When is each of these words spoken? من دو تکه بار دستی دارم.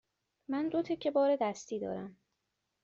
من 0.47 0.69
دو 0.69 0.81
تکه 0.81 1.11
بار 1.11 1.35
دستی 1.41 1.79
دارم. 1.79 2.17